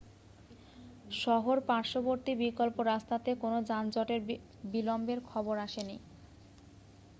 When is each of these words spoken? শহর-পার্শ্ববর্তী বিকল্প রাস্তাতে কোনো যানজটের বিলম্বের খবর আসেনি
শহর-পার্শ্ববর্তী 1.15 2.31
বিকল্প 2.41 2.77
রাস্তাতে 2.85 3.31
কোনো 3.35 3.57
যানজটের 3.69 4.21
বিলম্বের 4.71 5.19
খবর 5.29 5.55
আসেনি 5.59 5.97